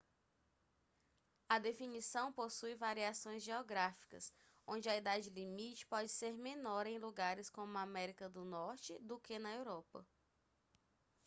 a 1.47 1.59
definição 1.59 2.33
possui 2.33 2.73
variações 2.73 3.43
geográficas 3.43 4.33
onde 4.65 4.89
a 4.89 4.97
idade 4.97 5.29
limite 5.29 5.85
pode 5.85 6.09
ser 6.09 6.33
menor 6.39 6.87
em 6.87 6.97
lugares 6.97 7.51
como 7.51 7.77
a 7.77 7.83
américa 7.83 8.27
do 8.27 8.43
norte 8.43 8.97
do 8.97 9.19
que 9.19 9.37
na 9.37 9.53
europa 9.53 10.03